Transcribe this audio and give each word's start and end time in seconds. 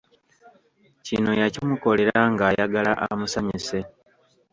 Kino 1.05 1.31
yakimukolera 1.41 2.19
nga 2.31 2.43
ayagala 2.51 2.91
amusanyuse. 3.11 3.77